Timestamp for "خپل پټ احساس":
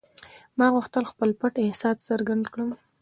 1.11-1.97